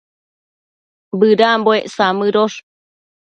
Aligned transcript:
Bëdambuec 1.19 1.85
samëdosh 1.95 2.57